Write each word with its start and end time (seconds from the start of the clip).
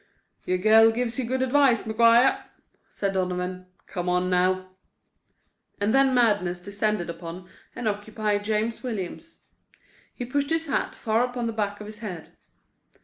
"Your 0.47 0.57
girl 0.57 0.89
gives 0.89 1.19
you 1.19 1.25
good 1.25 1.43
advice, 1.43 1.83
McGuire," 1.83 2.41
said 2.89 3.13
Donovan. 3.13 3.67
"Come 3.85 4.09
on, 4.09 4.31
now." 4.31 4.69
And 5.79 5.93
then 5.93 6.15
madness 6.15 6.59
descended 6.59 7.07
upon 7.07 7.47
and 7.75 7.87
occupied 7.87 8.43
James 8.43 8.81
Williams. 8.81 9.41
He 10.15 10.25
pushed 10.25 10.49
his 10.49 10.65
hat 10.65 10.95
far 10.95 11.23
upon 11.23 11.45
the 11.45 11.53
back 11.53 11.79
of 11.79 11.85
his 11.85 11.99
head. 11.99 12.29